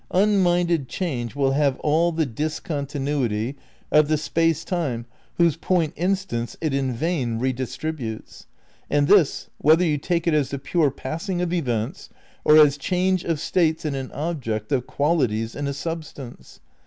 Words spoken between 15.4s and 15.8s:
in a